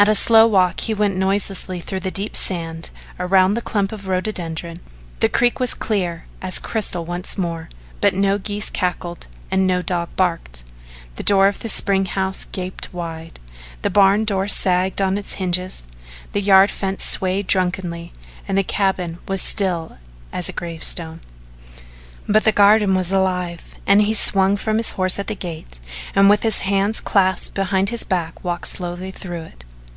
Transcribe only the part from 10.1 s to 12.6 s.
barked. The door of the spring house